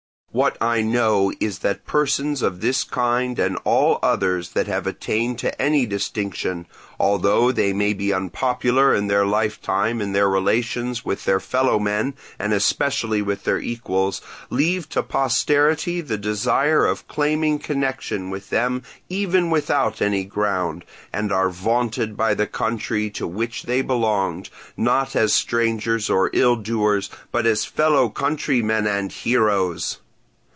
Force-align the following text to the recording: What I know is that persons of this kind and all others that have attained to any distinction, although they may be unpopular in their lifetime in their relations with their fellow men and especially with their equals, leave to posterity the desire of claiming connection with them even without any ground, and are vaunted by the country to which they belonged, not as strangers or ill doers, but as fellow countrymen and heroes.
What 0.33 0.55
I 0.61 0.81
know 0.81 1.33
is 1.41 1.59
that 1.59 1.85
persons 1.85 2.41
of 2.41 2.61
this 2.61 2.85
kind 2.85 3.37
and 3.37 3.57
all 3.65 3.99
others 4.01 4.51
that 4.51 4.65
have 4.65 4.87
attained 4.87 5.39
to 5.39 5.61
any 5.61 5.85
distinction, 5.85 6.67
although 6.97 7.51
they 7.51 7.73
may 7.73 7.91
be 7.91 8.13
unpopular 8.13 8.95
in 8.95 9.07
their 9.07 9.25
lifetime 9.25 9.99
in 9.99 10.13
their 10.13 10.29
relations 10.29 11.03
with 11.03 11.25
their 11.25 11.41
fellow 11.41 11.79
men 11.79 12.13
and 12.39 12.53
especially 12.53 13.21
with 13.21 13.43
their 13.43 13.59
equals, 13.59 14.21
leave 14.49 14.87
to 14.91 15.03
posterity 15.03 15.99
the 15.99 16.17
desire 16.17 16.85
of 16.85 17.09
claiming 17.09 17.59
connection 17.59 18.29
with 18.29 18.49
them 18.51 18.83
even 19.09 19.49
without 19.49 20.01
any 20.01 20.23
ground, 20.23 20.85
and 21.11 21.33
are 21.33 21.49
vaunted 21.49 22.15
by 22.15 22.33
the 22.33 22.47
country 22.47 23.09
to 23.09 23.27
which 23.27 23.63
they 23.63 23.81
belonged, 23.81 24.49
not 24.77 25.13
as 25.13 25.33
strangers 25.33 26.09
or 26.09 26.29
ill 26.31 26.55
doers, 26.55 27.09
but 27.33 27.45
as 27.45 27.65
fellow 27.65 28.07
countrymen 28.07 28.87
and 28.87 29.11
heroes. 29.11 29.97